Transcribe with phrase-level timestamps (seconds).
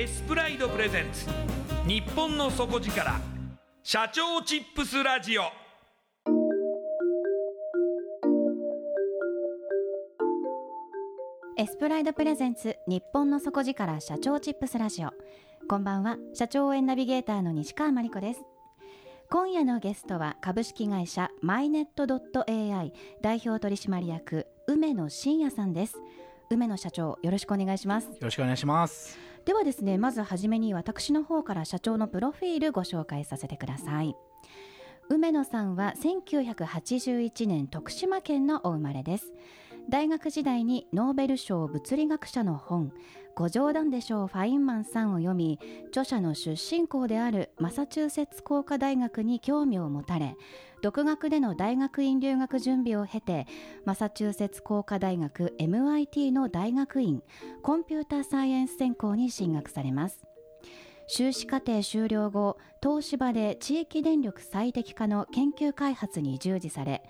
[0.00, 1.26] エスプライドプレゼンツ。
[1.86, 3.20] 日本の底力。
[3.82, 5.42] 社長チップスラジオ。
[11.58, 15.10] エスプライドプレゼンツ日本の底力社長チップスラジオ。
[15.68, 16.16] こんばんは。
[16.32, 18.40] 社長応援ナビゲーターの西川真理子です。
[19.28, 22.06] 今夜のゲストは株式会社マイネット
[22.46, 25.98] .ai 代表取締役梅野真也さんです。
[26.48, 28.06] 梅野社長よろしくお願いします。
[28.06, 34.14] よろしくお願いしますではですねまずはじめに私の方から社長のプロフィールご紹介させてください。
[35.08, 39.32] 梅野さんは1981年徳島県のお生まれです。
[39.90, 42.92] 大学時代にノーベル賞物理学者の本
[43.34, 45.58] 「ご冗談でしょうファインマンさん」を読み
[45.88, 50.36] 著者の出身校であるマサチューセッツ工科大学に興味を持たれ
[50.80, 53.48] 独学での大学院留学準備を経て
[53.84, 57.24] マサチューセッツ工科大学 MIT の大学院
[57.60, 60.24] コンピューターサイエンス専攻に進学されます。
[61.12, 67.02] 修士課程終了後東芝で地域電力最適化の研究開発に従事され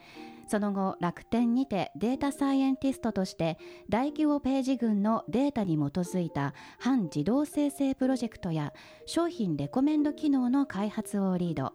[0.50, 3.56] その後楽天にてデータサイエンティストとして
[3.88, 8.72] 大規模ページ群のデータに基づいた反自動生成プロジェクトや
[9.06, 11.72] 商品レコメンド機能の開発をリード。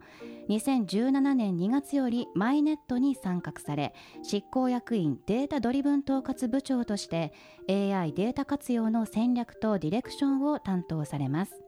[0.50, 3.94] 2017年2月よりマイネットに参画され
[4.24, 7.32] 執行役員データドリブン統括部長として
[7.70, 11.64] AI データ活用の戦略とディレクションを担当されます。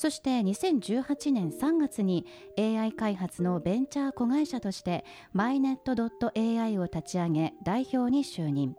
[0.00, 2.24] そして2018年3月に
[2.58, 5.94] AI 開発のベンチャー子会社としてマイネット
[6.34, 8.74] .ai を立ち上げ代表に就任。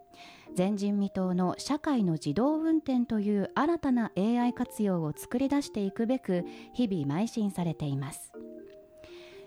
[0.58, 6.44] 前人未到の社会の自動運転という新たな AI 活用を作り出していくべく
[6.74, 8.32] 日々邁進されています。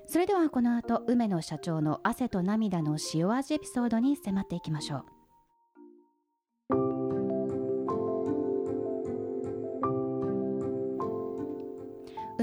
[0.06, 5.13] それではこの後梅野社長の汗と涙の塩味エピソードに迫っていきましょう。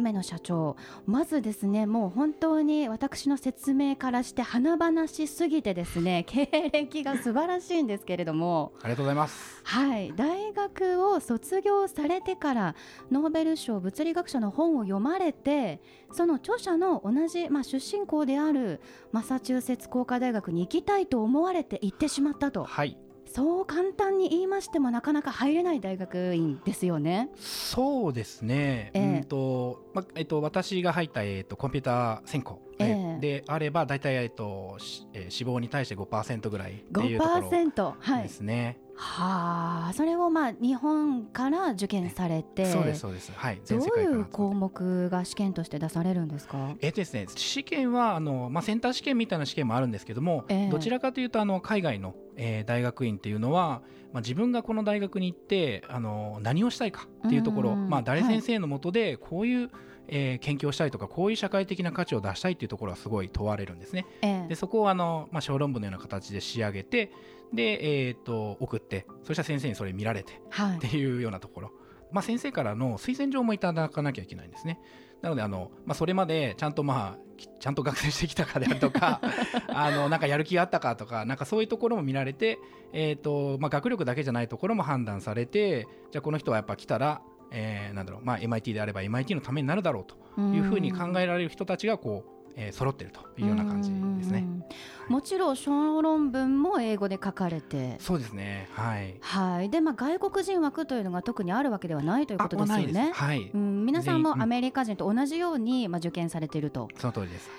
[0.01, 0.75] 梅野社長。
[1.05, 8.73] まずですねもう本当に私の説明からして華々しすぎてですね 経歴が素晴らしいんですけれども。
[8.81, 9.61] ありがとうございます。
[9.63, 10.13] はい。
[10.15, 12.75] 大学を卒業されてから
[13.11, 15.81] ノーベル賞物理学者の本を読まれて
[16.11, 18.81] その著者の同じ、まあ、出身校である
[19.11, 22.63] マサチューセッツ工科大学に行きたいと思われて行ってしまったと。
[22.63, 22.97] はい
[23.33, 27.29] そう簡単に言いましてもなかなか入れない大学院ですよね。
[27.37, 28.91] そうですね。
[28.93, 38.23] えー、うんとまえっと私が入ったえっとコンピューター専攻えええであれば大体、えっとしえー脂肪に対して5%ぐらいっていうところ5%はい。
[38.23, 38.77] ですね。
[38.95, 39.93] はあ。
[39.93, 43.31] それをまあ日本から受験されてそうですそうです。
[43.35, 43.61] はい。
[43.67, 46.75] どういう項目が試験として出されるんですか？
[46.81, 50.69] えっとですね、試験はあの、まあ、センター試験みたいな試験もあるんですけども、ええ。
[50.69, 53.81] どちらかというとあの海外の、えー大学院っていうのは、
[54.13, 59.69] まあ、自分がこの大学に行ってあの何をしたいかっていうところ、うんまあ、誰はい先生のもとでこういう、
[60.11, 64.05] えー研究をしたいとかこういう社会的な価値を出したいっていうところはすごい問われるんですね。
[64.21, 67.11] ええでそこをあの、まあ、小論文のような形で仕上げて
[67.53, 71.71] で、えー、と送ってそしたら先生にそれ見られてはいっていうようなところ、
[72.11, 74.79] まあ、先生からの推薦状もいただかなきゃいけないんですね。
[75.21, 79.21] なのであの、まあ、それまでちゃんとまあきちゃんと学生してきたかであるとか
[79.69, 82.57] あのなんかやる気があったかとかなんかそういうところも見られて、
[82.91, 87.21] えーとまあ、学力だけじゃないところも判断されてじゃあこの人はやっぱ来たら、
[87.51, 88.21] えーなんだろう。
[88.23, 94.39] まあ、MIT であれば MIT のためになるだろうというふうに考えられる人たちがこう、えー揃ってるというような感じですね。
[94.39, 94.63] うん
[95.11, 97.97] もちろん小論文も英語で書かれて。
[97.99, 98.69] そうですね。
[98.71, 99.17] はい。
[99.19, 99.69] はい。
[99.69, 103.11] でまあ外国人枠というのが特にあるわけではないということですよね。
[103.13, 106.87] はい、うん、皆さんもアメリカ人と同じように、まあ、受験されていると。
[106.97, 107.49] その通りです。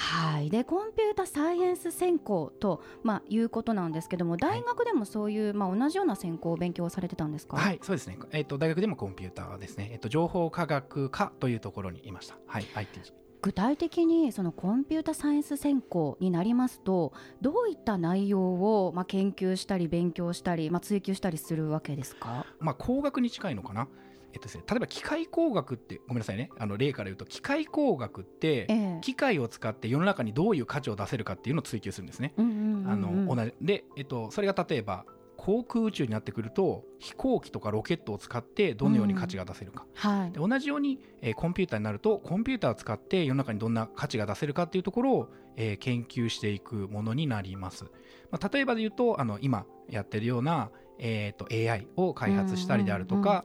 [0.00, 8.16] はい、でコンピュータサイエンス専攻と、まあ、いうことなんですけども大学でもそういう、まあ、同じような専攻を勉強されてたんですか、はい、そうですね。
[8.30, 9.88] えっ、と大学でもコンピューターですね。
[9.92, 12.36] えっ、と情報科学科というところにいました。
[12.46, 13.00] はい、IT。
[13.42, 22.46] 具体的にそのコンピュータサイエンス専攻になりますとどういった内容を、まあ、研究したり勉強したり、まあ、追求したりするわけですか？
[22.60, 23.88] まあ工学に近いのかな。
[24.32, 26.50] えっとですね、例えば機械工学ってごめんなさいね。
[26.58, 28.98] あの例から言うと機械工学って、ええ。
[29.00, 32.34] 機械を使って世の中にどういう価値を出せるかっていうのを追求するんですね。
[33.60, 40.32] で、えっと、それが例えば航空宇宙になってくると飛行機とかロケットを使ってどのように価値が出せるか、はい。
[40.32, 47.84] で同じように、えーコンピューターになるとコンピューターを使って世の中にどんな価値が出せるかっていうところを、えー研究していくものになります、
[48.30, 53.44] まあ、例えばで言うとあの今やってるような、えー、と AI を開発したりであるとか、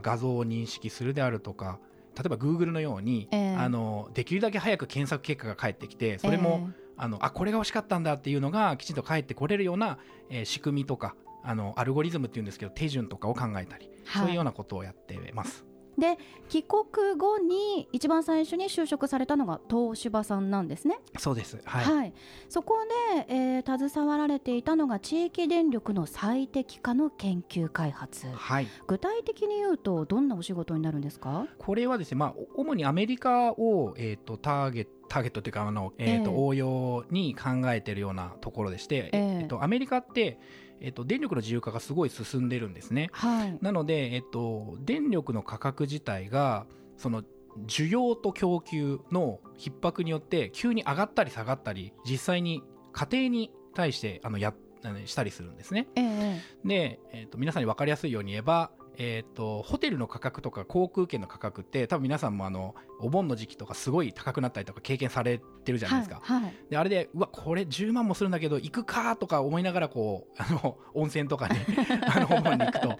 [0.00, 1.78] 画像を認識するであるとか
[2.16, 3.56] 例えば Google のように、ええ。
[3.56, 9.98] あのできるだけ早く検索結果が返ってきてそれも、あのあこれが欲しかったんだっていうのがきちんと返ってこれるような、
[10.28, 14.22] えー仕組みとかあのアルゴリズムっていうんですけど手順とかを考えたり、はい。
[14.22, 15.69] そういうようなことをやってます。
[15.98, 20.98] で帰国後に一番最初に就職されたのが東芝さんなんですね。
[21.18, 21.60] そうです。
[21.64, 21.80] は。
[21.80, 22.12] はいい、
[22.48, 22.78] そこ
[23.18, 28.66] で、えー携わられていたのが地域電力の最適化の研究開発はい。
[28.86, 31.46] 具体的に言うとどんなお仕事になるんですか？
[31.58, 40.38] これはですね、まあ、お主にアメリカを、えー、とターゲットターゲットというかあの、えーとええ応用に考えているようなところでして、えええっとアメリカって、
[40.80, 43.10] えー、と電力の自由化がすごい進んでるんですね。
[43.12, 46.66] はいなので、えっと、電力の価格自体が
[46.96, 47.22] その
[47.66, 52.62] 需要と供給の逼迫によって急に上がったり下がったり実際に
[52.92, 55.88] 家庭に対してあのやあのしたりするんですね。
[55.94, 66.20] ええで、えっと皆さんに分かりやすいように言えば、えっとホテルの価格とか航空券の価格って多分皆さんもあのお盆の時期とかすごい高くなったりとか経験されてるじゃないですか。
[66.22, 71.56] はいはいであれでうわこれ10万もするんだけど行くかとか思いながらこうあの 温泉とかに
[72.06, 72.98] あのお盆に行くと。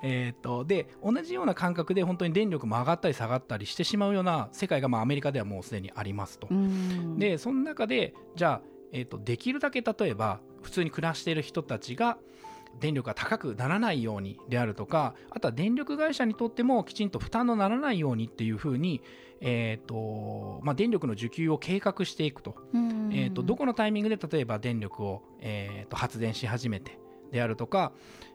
[0.00, 6.46] えー、とで同じような感覚で本当に電力も上がったり下がったりしてしまうような世界がまあアメリカではもうすでにありますと。
[6.50, 12.18] うんでその中でじゃあ、えー、とできるだけ例えば普通に暮らしている人たちが
[12.80, 19.02] 電力が高くならないようにであるとかあとは電力会社にとってもきちんと負担のならないようにっていうふうに、
[19.40, 23.10] えーとまあ、電力の需給を計画していくと,、うん。
[23.12, 26.98] えー、とどこのタイミングで例えば電力を、えー、と発電し始めて
[27.30, 27.92] であるとか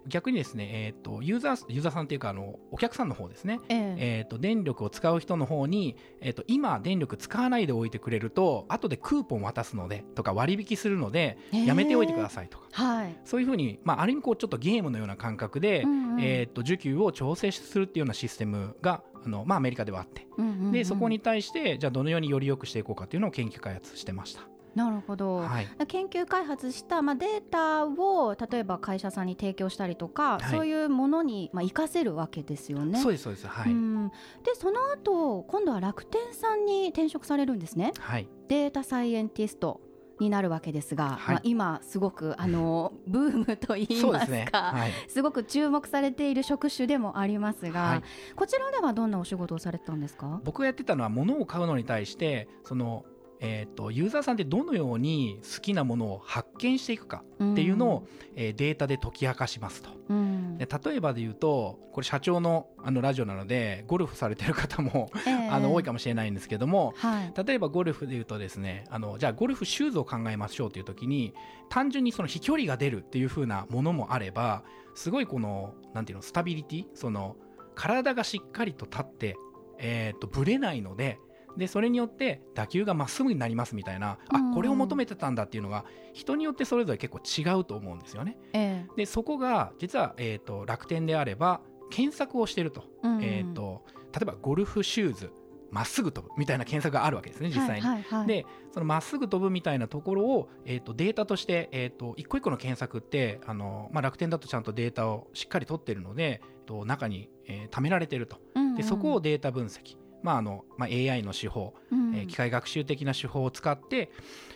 [0.08, 3.60] 逆にですね、えー、とユーザーユーザーさんっていうかあのお客さんの方ですね。
[3.70, 3.96] ええ。
[3.98, 13.18] えー、と電力を使う人の方に、えー、と今電力使わないでおいてくれると後でクーポン渡すのでとか割引するのでやめておいてくださいとか、はい。
[13.24, 16.22] そういうふうに、まあ、ある意味こうちょっとゲームのような感覚で、うんうん。
[16.22, 20.28] えー、と需給を調整するっていうようなシステムがあの、まあ、アメリカではあって。
[20.72, 24.53] でそこに対してじゃあどのようにより良くしていこうかっていうのを研究開発してました。
[24.76, 25.68] なるほど、はい。
[25.88, 30.52] 研究開発した、まあ、データを例えば会社さんに提供したりとか、はい。
[30.52, 33.00] そういうものに、まあ、活かせるわけですよね。
[33.00, 33.48] そうですそうです。
[33.48, 34.10] はい、うん。
[34.44, 37.94] でその後今度は楽天さんに転職されるんですね。
[38.00, 38.28] はい。
[38.48, 39.80] データサイエンティスト
[40.20, 41.36] になるわけですが、はい。
[41.36, 44.48] まあ、今すごくあの ブームといいまそうですすね。
[44.52, 44.92] かはい。
[45.08, 48.02] すごく注目されている職種でもありますが、はい。
[48.36, 50.42] こちらではどんなお仕事をされてたんですか？
[50.44, 53.06] 僕がやってたのは物を買うのに対してその、
[53.46, 59.90] えー、とユーザーさんってどのように好きなものを発見していくかっていうのを、えーデータで解き明かしますと。
[60.10, 60.58] うん。
[60.58, 65.50] で例えばで言うとこれ社長のあのラジオなのでゴルフされてる方もええ。
[65.50, 67.34] あの多いかもしれないんですけどもはい。
[67.46, 71.34] 例えばゴルフで言うとですねあのじゃあゴルフシューズを考えましょうという時に
[71.70, 74.64] 単純にその飛距離が出るっていう風なものもあれば
[74.96, 77.36] すごいこのなんていうのスタビリティその
[77.76, 79.36] 体がしっかりと立って、
[79.80, 81.20] えー、とぶれないので
[81.58, 84.52] でそれによって打球がまっすぐになりますみたいなうん。
[84.52, 88.38] あこれを求めてたんだっていうのが人によってそれぞれ結構違うと思うんですよね。
[88.54, 93.24] えでそこが実は、えー、と楽天であれば検索をしてると,、えうん。
[93.24, 95.32] えー、と例えばゴルフシューズ
[95.72, 97.82] まっすぐ飛ぶみたいな検索があるわけですね実際に。
[97.82, 98.20] はいはい。
[98.20, 108.38] はい、でそのまっすぐ飛ぶみたいなところを、えー、とデータとして、えー、と一個一個の検索ってあの、まあ、楽天だとちゃんとデータをしっかり取ってるので、えーと中に、えー貯められてると。
[108.78, 112.16] でそこをデータ分析、まああのまあ、AI の手法、うん。
[112.16, 114.10] えー機械学習的な手法を使って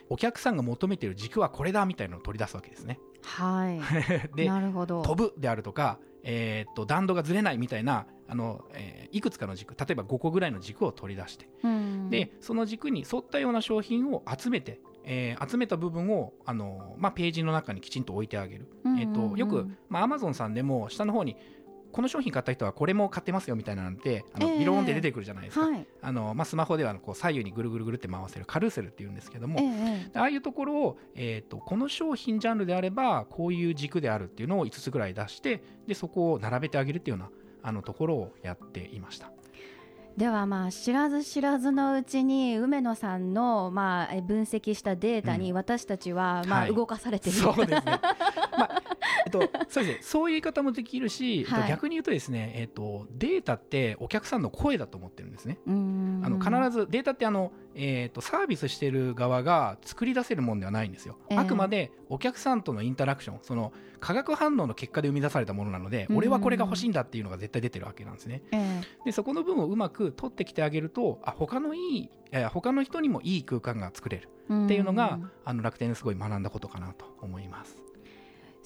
[0.10, 3.00] お客さんが求めている軸はこれだみたいなのを取り出すわけですね。
[3.24, 3.80] はい。
[4.36, 5.02] でなるほど。
[5.04, 12.10] 飛ぶであるとか、えーっと弾道がずれないみたいなあの、えーいくつかの軸例えば5個ぐらいの軸を取り出して、うん。
[12.10, 18.68] でその軸に沿ったような商品を集めて、えー集めた部分をあの、まあ、ページの中にきちんと置いてあげる、
[19.38, 21.36] よく、まあ、Amazon さんでも下の方に
[21.92, 24.60] この商品買った人はこれも買ってますよみたいなのってあの、ええ。
[24.60, 25.86] ビローンって出てくるじゃないですか、はい。
[26.02, 39.32] あのまあ、スマホではこう左右にぐるぐるぐるって回せるカルーセルっていうんですけども、ええああいうところを、えー、とこの商品ジャンルであればこういう軸であるっていうのを5つぐらい出してでそこを並べてあげるっていうようなあのところをやっていました。
[40.18, 46.72] ではまあ知らず知らずのうちに梅野さんのまあえ分析したデータに私たちはまはい。
[46.72, 48.00] あ動かされている、そうですね。
[48.58, 48.82] まあ
[49.28, 50.00] えっと、そうですね。
[50.02, 55.60] そういう言い方もできるし、えっとはい逆に言うとですね、えっと、データってお客さんの声だと思ってるんですね。
[55.68, 56.22] うん。
[56.24, 61.38] あの必ずデータってあの、えー、とサービスしてる側が作り出せるものではないんですよ、ええ。
[61.38, 66.18] あくまでお客さんとのインタラクションその化学反応の結果で生み出されたものなので、うん。
[66.18, 68.44] 俺はこれが欲しいんだっていうのが絶対出てるわけなんですね。
[68.52, 75.32] えでそこの分をうまく取ってきてあげるとあ他のいいえー他の人にもいい空間が作れるえっていうのが、ん。
[75.46, 77.78] あの楽天ですごい学んだことかなと思います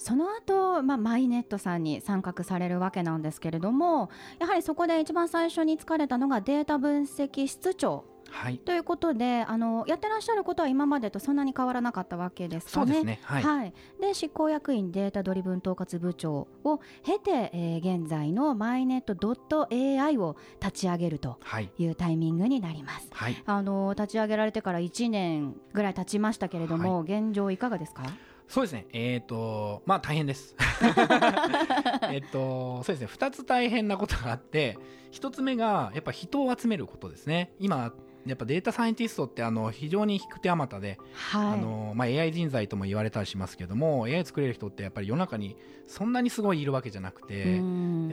[0.02, 8.56] その後、まあマイネットさんに参画されるわけなんですけれどもやはりそこで一番最初に疲れたのがデータ分析室長はい。
[8.56, 12.86] ということであのやってらっしゃることは今までとそんなに変わらなかったわけですかね。
[12.86, 13.20] そうですね。
[13.22, 19.14] はい、で執行役員データドリブン統括部長を経て、えー現在のマイネット
[19.70, 21.70] .ai を立ち上げるとはい。
[21.78, 23.08] いうタイミングになります。
[23.12, 23.42] はい。
[23.44, 28.04] あの立ち上げられてから1年ぐらい経ちましたけれども、現状いかがですか？
[28.52, 30.54] そうですね、えっ、と、まあ大変です。
[32.12, 34.76] えっと、そうですね、2つ大変なことがあって、
[35.12, 37.54] 1つ目が、やっぱ人を集めることですね。
[37.58, 37.94] 今、
[38.26, 45.56] やっぱデータサイエンティストってあの非常に低くてあまたで、はいあのまあ、AI 人材とも言われたりしますけども AI 作れる人ってやっぱり世の中に
[45.88, 47.56] そんなにすごいいるわけじゃなくて、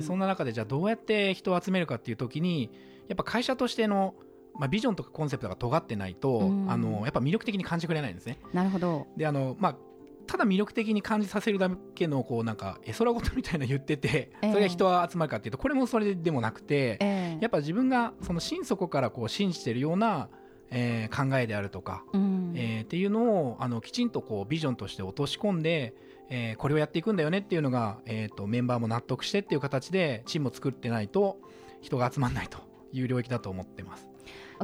[0.01, 2.72] そんな中でじゃあどうやって人を集めるかっていう時に
[3.08, 4.15] やっぱ会社としての、
[4.55, 8.39] まあ、ビジョンとかコンセプトが尖ってないと、うんあのやっぱ魅力的に感じてくれないんですね。
[8.51, 9.88] なるほどであのまあ
[10.29, 14.51] ただ魅力的に感じさせるだけのこうなんか絵空事みたいなの言っててええ。
[14.51, 17.38] それが人は集まるかっていうとこれもそれでもなくてええ。
[17.41, 20.29] やっぱ自分がその心底からこう信じてるような、
[20.69, 22.53] えー考えであるとか、うん。
[22.55, 25.95] えーっていうのをあのきちんとこうビジョンとして落とし込んで、
[26.29, 31.39] えーこれをやっていくんだよねっていうのが、えー、とメンバーも納得してっていう形でチームを作ってないと
[31.81, 32.59] 人が集まらないと
[32.93, 34.09] いう領域だと思ってます。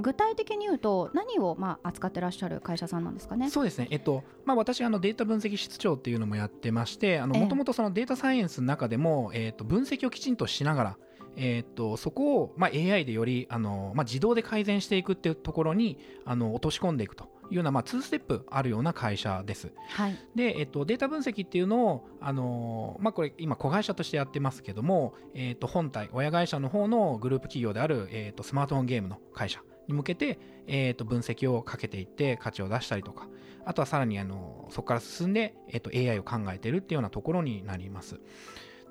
[0.02, 3.50] 具体的に言うと何をまあ扱ってらっしゃる会社さんなんですかね？
[3.50, 10.98] そうですね、えっとまあ、私あのデータ分析室長っていうのもやってましてええもともとそのデータサイエンスの中でも、えっと分析をきちんとしながら、
[11.36, 19.72] えっとそこを、まあ、AI でよりあの、まあ、自動で改善していくっていうところにあの落とし込んでいくというような、まあ、2ステップあるような会社です。
[19.90, 20.18] はい。
[20.36, 33.27] で、えっと、データ分析っていうのを、あのまあ、これ今子会社としてやってますけども、えっと、本体親会社の方のグループ企業である、えっと、スマートフォンゲームの会社に向けて、えっと、分析をかけていって価値を出したりとか
[33.65, 38.20] あとはさらにあのそこから進んで、えっと、AI を考えているっていうようなところになります。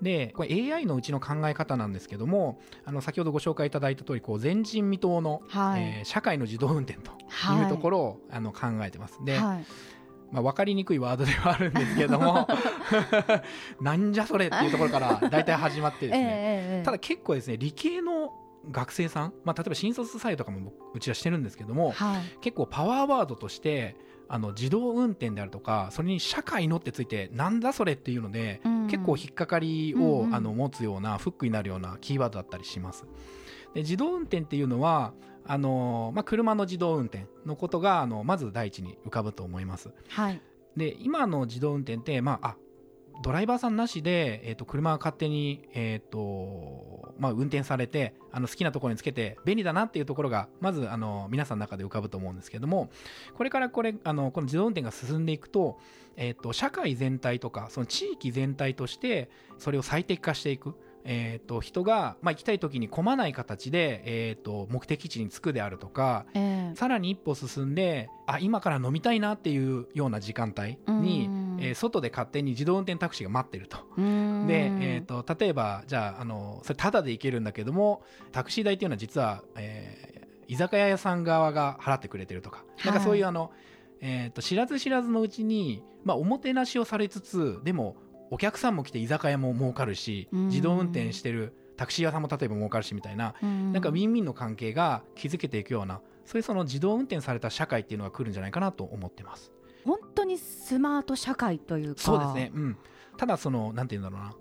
[0.03, 5.83] でこれ AI のうちの考え方なんですけどもあの先ほどご紹介いただいた通りこう前人未到の、はい。
[5.83, 9.25] えー社会の自動運転とはいいうところを、あの考えてます。
[9.25, 9.65] で、はい。
[10.31, 12.49] まあ、分かりにくいワードではあるんですけれども
[13.81, 18.33] なんじゃそれっていうところから大体始まってですね、 ただ結構ですね理系の
[18.71, 22.23] 学生さん、まあ、例えば新卒採用とかも僕うちはしてるんですけどもはい。
[22.41, 23.97] 結構パワーワードとして
[24.29, 33.07] あの自動運転であるとかそれに社会のってついてなんだそれっていうので、うん結構引っかかりを、うんうんあの持つようなフックになるようなキーワードだったりします。
[33.73, 35.15] で自動運転っていうのは
[35.47, 39.91] あのまあ、車の自動運転のことがあのまず第一に浮かぶと思います。
[40.09, 40.41] はい
[40.77, 42.57] で今の自動運転って、まあ、あ
[43.23, 52.91] ドライバーさんなしで、えー、と車が勝手に、えーとまあ、運転されてあの好きなところにつけて便利だなっていうところがまずあの皆さんの中で浮かぶと思うんですけども
[53.35, 55.79] これからこれあのこの自動運転が進んでいくと,、
[56.17, 60.75] えー、と社会全体とかその地域全体としてそれを最適化していく。
[61.07, 73.79] えー、と人が、まあ、行きたい時に混まない形で、えー、と目的地に着くであるとかええさらに一歩進んであ今から飲みたいなっていうような時間帯にうん、えー外で勝手に自動運転タクシーが待ってると。
[73.97, 78.03] で、えー、と例えばじゃああのそれタダで行けるんだけども
[78.33, 83.51] タクシー代っていうのは実は、えー居酒屋さん側が払ってくれてるとか、なんかそういうあの、
[84.01, 87.97] えー、と知らず知らずのうちに、まあ、おもてなしをされつつでも
[88.31, 90.47] お客さんも来て居酒屋も儲かるしうん。
[90.49, 93.73] 自動運転してるタクシー屋さんも例えば儲かるしみたいなうん。
[93.73, 99.53] なんかウィンウィンの関係が築けていくようなそういうその自動運転された社会っていうのが来るんじゃないかなと思ってます。
[99.85, 102.01] 本当にスマート社会というか。
[102.01, 102.77] そうですね、うん、
[103.17, 104.35] ただそのなんて言うんだろうな。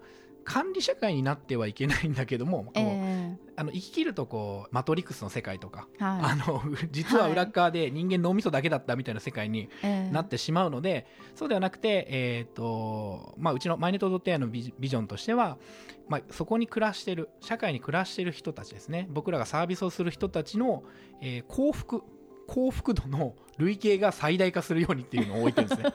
[0.45, 6.19] 管理社会になってはいけないんだけどもえあの生き切るとこうマトリックスの世界とか、えはい。
[6.21, 15.57] あの実は裏っ側で人間脳みそだけだったみたいな世界にええなってしまうので、そうではなくて、えーとまあ、うちのマイネットドットエアのビジビジョンとしては、
[16.09, 19.07] まあ、そこに暮らしてる社会に暮らしてる人たちですね。
[19.12, 20.83] 僕らがサービスをする人たちの、
[21.21, 22.03] えー幸福
[22.47, 25.93] 幸福度の累計が最大化するようにっていうのを置いてるんですね。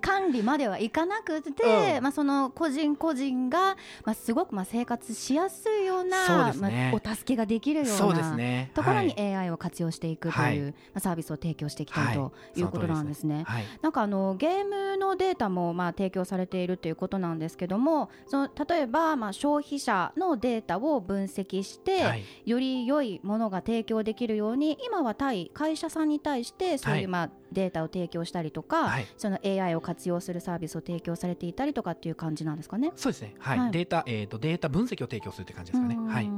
[0.00, 2.02] 管理まではいかなくて、うん。
[2.02, 6.90] まあ、その個人個人が、まあ、すごくまあ生活しやすいようなですね。
[6.92, 8.70] まあ、お助けができるようなね。
[8.74, 9.34] ところにはい。
[9.34, 10.60] AI を活用していくという、はい。
[10.60, 13.44] まあ、サービスを提供していきたいということなんですね。
[13.46, 13.64] はい。
[13.82, 22.24] なんかあのゲームのデータもまあ提供されているということなんですけどもその例えばまあ消費者のデータを分析して、はい。
[22.44, 29.06] より良いものが提供できるように今は対会社さんに対してそうはいいうまあデータを提供したりとか、はい。
[29.16, 32.90] その AI を活用するサービスを提供されていたりとかっていう感じなんですかね？
[32.96, 33.58] そうですね、はい。
[33.60, 33.70] はい。
[33.70, 35.94] データ、えー、とデータ分析を提供するって感じですかね。
[35.94, 36.28] うんはい、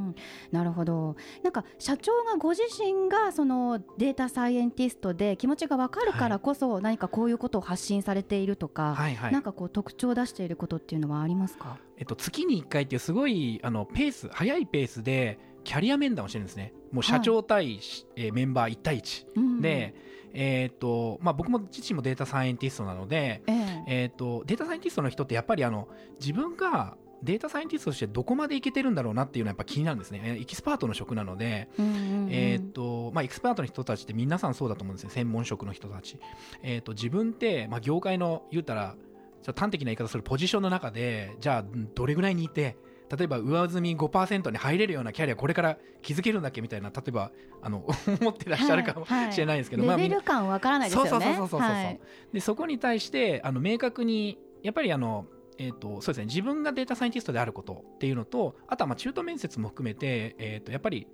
[0.53, 9.33] なるほどなんか社長がご自身がそのデータサイエンティストで気持ちが分かるからこそ何かこういうことを発信されているとか、はいはい。
[9.33, 11.79] なんかこう特徴を出していることっていうのはありますか？
[11.97, 16.73] えっと、月に1回っていうすごいあのペース速いペースでキャリア面談をしてるんですね。
[16.93, 17.81] もう社長対、
[18.15, 19.95] えーメンバー1対1、うんで、
[20.33, 23.43] えーっとまあ、僕も自身もデータサイエンティストなので、
[23.89, 25.89] えっとデータサイエンティストの人ってやっぱりあの
[26.21, 30.21] 自分がデータサイエンティストとしてどこまでいけてるんだろうなっていうのはやっぱ気になるんですね。
[30.25, 31.69] えーエキスパートの職なので、
[32.31, 36.19] えーっとまあ、エキスパートの人たちって皆さんそうだと思うんですよ専門職の人たち、
[36.63, 38.95] えーっと自分って、まあ、業界の言うたら
[39.43, 42.77] ちょっと端的な言い方するポジションの中でじゃあどれぐらいにいて
[43.15, 47.31] 例えば上澄み5%に入れるようなキャリアこれから築けるんだっけみたいな例えば
[47.63, 47.87] あの
[48.21, 49.33] 思ってらっしゃるかもはいはい。
[49.33, 51.11] しれないですけど、まあレみんなベル感わからないですよね。
[51.11, 51.71] そうそうそうそうそうそう。
[51.71, 52.01] はい。
[52.33, 55.27] でそこに対してあの明確にやっぱりあの
[55.59, 61.07] えー、とそうですね自分がデータサイエンティストであることっていうのとあとはまあ中途面接も含めて、えー、とやっぱり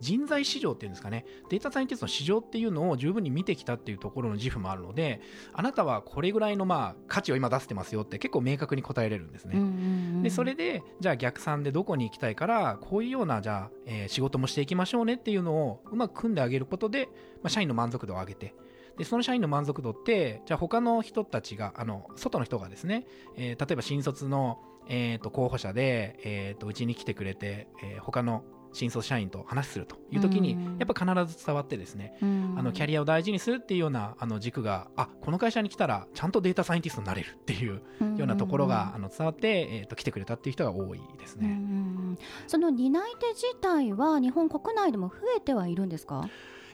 [0.00, 1.24] 人材市場っていうんですかね。
[1.48, 5.20] データサイエンティストの市場っていうのを十分に見てきたっていうところの自負もあるので
[5.52, 10.22] あなたはこれぐらいのまあ価値を今出してますよって結構明確に答えれるんですね。
[10.22, 17.06] でそれでじゃあ逆算でどこに行きたいからこういうようなじゃあ、えー仕事もしていきましょうねっていうのをうまく組んであげることで、
[17.42, 18.54] まあ、社員の満足度を上げて。
[18.98, 30.78] でその社員の満足度ってじゃあ他の人たちがあの外の人がですね、えー例えば新卒の、えー、と候補者で、えー、とうちに来てくれて、えー他の新卒社員と話するという時にうん。
[30.78, 32.54] やっぱ必ず伝わってですねうん。
[32.58, 37.82] あのキャリアを大事にするっていうようなあの軸があこの会社に来たらちゃんとデータサイエンティストになれるっていう
[38.16, 41.48] ようなところがあの伝わって、えー、と来てくれたっていう人が多いですね。
[41.48, 42.18] ん。
[42.46, 46.28] その担い手自体は日本国内でも増えてはいるんですか？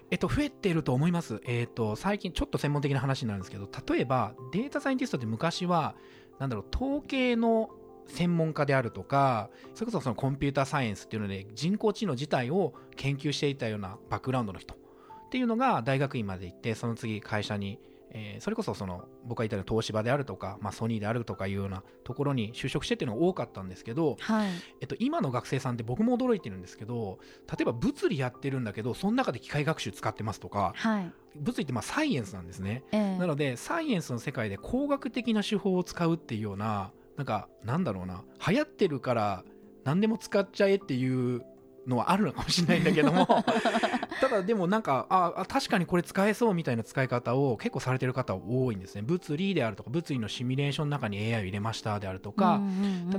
[0.08, 1.40] えっと、増えていると思います。
[1.46, 5.96] えっと、最近ちょっと専門的な話になるんですけど、例えばデータサイエンティストって昔は、
[6.38, 7.70] なんだろう、統計の
[8.08, 17.78] 専門家であるとか、それこそそのコンピューターサイエンスっていうので、人工知能自体を研究していたようなバックグラウンドの人っていうのが大学院まで行って、その次会社に、
[18.10, 24.50] えーそれこそその僕が言ったような東芝であるとか、まあ、ソニーであるとかいうようなところに就職してっていうのが多かったんですけど、はい。
[24.80, 27.18] えっと、今の学生さんって僕も驚いてるんですけど
[27.50, 31.12] 例えば物理やってるんだけどその中で機械学習使ってますとかはい。
[31.34, 32.84] 物理ってまあサイエンスなんですね。
[32.92, 33.18] ええ。
[33.18, 38.24] なのでサイエンスの世界で工学的な手法を使うっていうようななんかなんだろうな。
[38.46, 39.44] 流行ってるから
[39.84, 41.42] 何でも使っちゃえっていう
[41.86, 43.26] のはあるのかもしれないんだけども。
[44.20, 49.02] ただでもなんかああ確かにこれ使えそうみたいな使い方を結構されてる方多いんですね。
[49.02, 52.60] 物理であるとか物理のシミュレーションの中に AI を入れましたであるとか、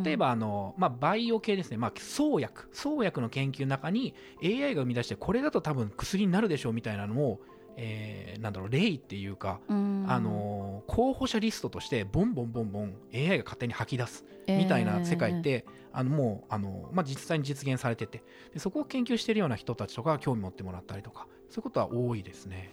[0.04, 2.70] 例えばあの、まあ、バイオ系ですね、まあ、創薬。
[2.74, 7.42] 創薬の研究の中に AI が生み出してこれだと多分薬になるでしょうみたいなのを
[7.80, 22.72] えー、なんだろう例っていうか、あの候補者リストとしてボンボンボンボン AI が勝手に吐き出すみたいな世界って、えー、あのもうあの、まあ、実際に実現されててでそこを研究しているような人たちとか興味持ってもらったりとかそういうことは多いですね。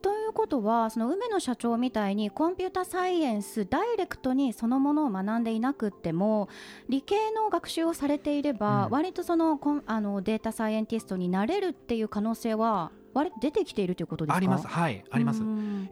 [0.00, 6.48] ということはその梅野社長みたいにコンピュータサイエンスダイレクトにそのものを学んでいなくっても
[6.88, 14.36] 理系の学習をされていれば、うん、割とそのあのデータサイエンティストになれるっていう可能性は割と出てきているということですか？
[14.36, 14.66] あります。
[14.66, 15.42] はいあります。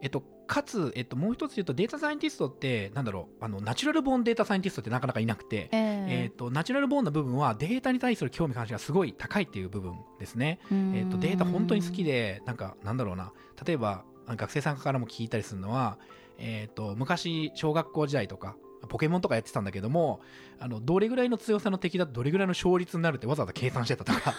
[0.00, 13.32] えっとかつ、えっと、もう一つ言うとデータサイエンティストってなんだろうあのナチュラルボーンデータサイエンティストってなかなかいなくて、えー、えっとナチュラルボーンの部分はデータに対する興味関心がすごい高いっていう部分ですね、えっと、データ本当に好きでなんかなんだろうな。
[13.66, 15.98] 例えば学生さんからも聞いたりするのは、
[16.38, 18.56] えっと昔小学校時代とか
[18.88, 20.20] ポケモンとかやってたんだけども
[20.60, 24.34] あのどれぐらいの強さの敵だとどれぐらいの勝率になるってわざわざ計算してたとか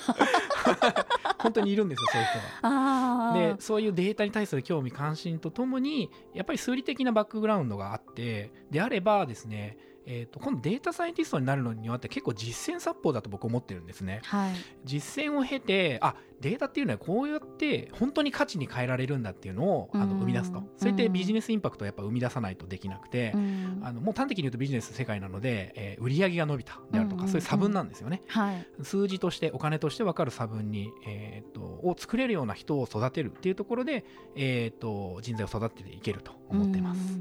[1.41, 3.33] 本当にいるんですよそういう人が。
[3.33, 9.77] でそういうデータに対する興味関心とともにやっぱり数理的なバックグラウンドがあってであればですね
[10.09, 14.51] えーと、今度データサイエンティストになるのにはって結構実践殺法だと僕思ってるんですね、はい、
[14.85, 20.63] 実践を経てあデータっていうのはこうやって本当に価値に変えられるんだっていうのをあの生み出すと。
[20.77, 23.33] それってビジネスインパクトをやっぱ生み出さないとできなくて
[23.81, 37.19] あのもう端的に言うとビジネス世界なので、えー、売上が伸びたであるとかそういう差分なんですよね、はい、数字としてお金として分かる差分に、えーと、を作れるような人を育てるっていうところで、えーと人材を育てていけると思っています。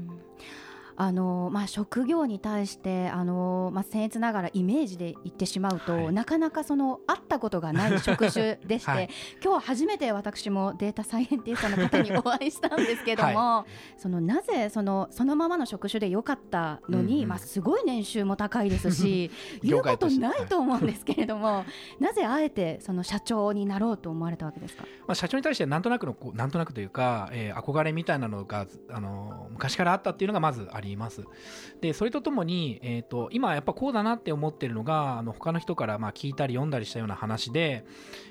[0.99, 9.09] あのまあ、職業に対してあの、まあ、僭越ながらイメージで言ってしまうと、はい、なかなかその会ったことがない職種でして、はい、
[9.43, 19.29] 今日初めて私もデータサイエンティストの方にお会いしたんですけども、はい、そのなぜそのそのままの職種でよかったのに、うんうん、まあ、すごい年収も高いですし
[19.61, 21.63] 言うことないと思うんですけれども
[21.99, 31.23] なぜあえてその社長になろうと思われたわけですか、まあ、社長に対してなんとなくのなんとなくというか、えー、憧れみたいなのがあの昔からあったっていうのがまずありります。
[31.81, 37.85] で、それとともに、えっ、ー、と、今やっぱこうだなって思ってるのが、あの、他の人からまあ聞いたり読んだりしたような話で、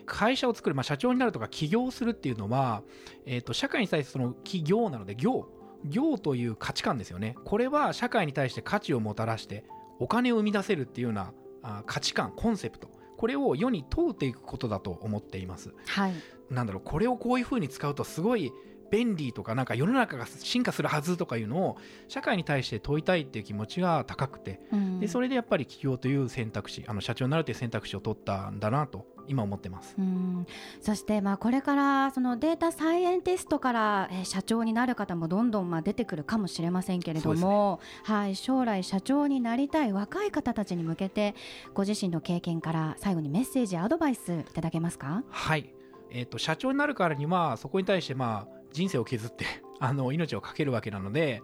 [0.07, 2.83] 会社を作る、まあ社長になるとか起業するっていうのは、
[3.27, 5.49] えっ、ー、と、社会に対してその起業なので、業、
[5.85, 7.37] 業という価値観ですよね。
[7.45, 9.65] これは社会に対して価値をもたらして、
[9.99, 12.89] お金を生み出せるっていうようなあ価値観、コンセプト。
[13.17, 15.75] これを世に問うていくことだと思っています。
[15.87, 16.15] はい、
[16.51, 18.53] なんだろうこれをこういうふうに使うとすごい
[18.91, 21.77] 便利とかなんか世の中が進化するはずとかいうのを
[22.09, 30.47] 社会に対して問いたいっていう気持ちが高くて、うん、でそれでやっぱり起業という選択肢あの社長になるという選択肢を取ったんだなと今思ってます、うん、
[30.81, 41.35] そしてまあこれからそのデータサイエンティストから、え社長になる方もどんどんまあ出てくるかもしれませんけれども、ね、はい、将来社長になりたい若い方たちに向けて
[41.75, 45.25] ご自身の経験から最後にメッセージアドバイスいただけますか？
[45.29, 45.73] はい。
[46.11, 49.47] えーと社長になるからにはそこに対してまあ人生を削って
[49.81, 51.43] あの命を懸けるわけなので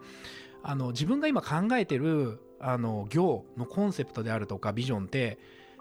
[0.63, 5.39] あの自分が今考えてるあの行のコンセプトであるとかビジョンって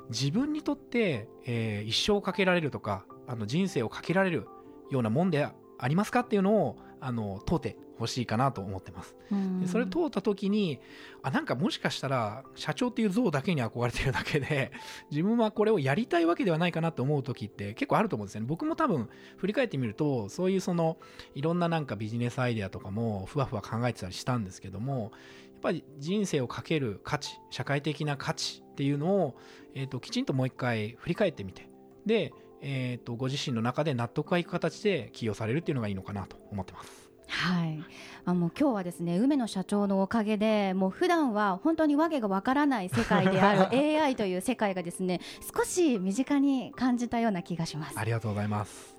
[0.09, 4.47] 自分にとって、えー、一生をかけられるとかあの人生をかけられる
[4.89, 9.15] ようなもんでありますかっていうのをあの問うてほしいかなと思ってます。
[9.59, 10.79] でそれ通った時に
[11.23, 14.71] あなんかもしかしたら社長っていう像だけに憧れてるだけで
[15.11, 18.47] 自分はこれをやりたいわけではないかなと思う時って結構あると思うんですよね。
[18.47, 20.97] 僕も多分振り返ってみるとそういうその
[21.35, 25.11] いろんななんかビジネスアイデアとかもふわふわ考えてたりしたんですけども
[25.53, 29.37] やっぱり人生をかける価値社会的な価値っていうのを、
[29.75, 31.69] えーと、きちんともう一回振り返ってみて
[32.05, 37.11] で、えーとご自身の中で納得がいく形で起用されるっていうのがいいのかなと思ってます。
[37.31, 37.81] はい、
[38.25, 45.21] あもう今日はですね梅野社長のおかげでもう普段は本当にわけがわからない世界である AI という世界がですね
[45.55, 47.97] 少し身近に感じたような気がします。
[47.97, 48.95] ありがとうございます。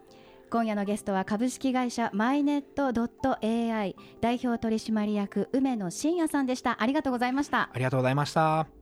[0.51, 2.93] 今夜のゲストは株式会社マイネット
[3.41, 6.83] .ai 代表取締役梅野真也さんでした。
[6.83, 7.71] ありがとうございました。
[7.73, 8.82] ありがとうございました